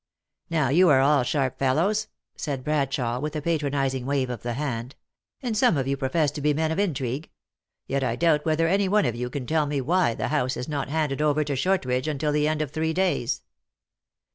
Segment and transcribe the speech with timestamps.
[0.49, 4.95] "Now, you are all sharp fellows," said Bradshawe, with a patronizing wave of the hand;
[5.43, 7.29] "and some of you profess to be men of intrigue;
[7.85, 10.67] yet I doubt whether any one of you can tell me why the house is
[10.67, 13.43] not handed over to Shortridge until at the end of three days."